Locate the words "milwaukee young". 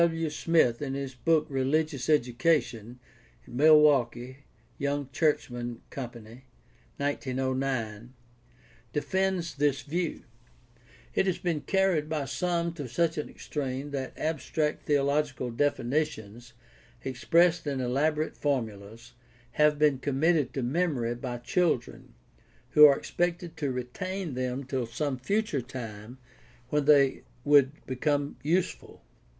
3.45-5.07